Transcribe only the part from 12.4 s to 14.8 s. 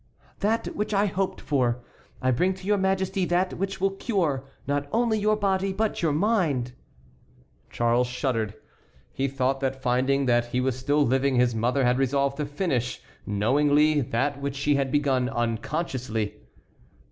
finish knowingly that which she